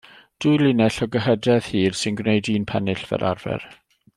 Dwy 0.43 0.53
linell 0.61 0.97
o 1.05 1.07
gyhydedd 1.17 1.67
hir 1.73 1.99
sy'n 1.99 2.17
gwneud 2.23 2.51
un 2.55 2.67
pennill 2.73 3.05
fel 3.13 3.29
arfer. 3.35 3.71